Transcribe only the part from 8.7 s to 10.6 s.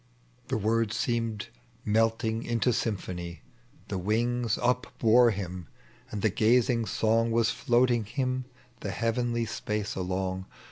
the heavenly spaee along.